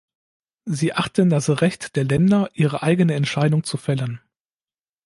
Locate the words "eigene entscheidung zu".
2.81-3.77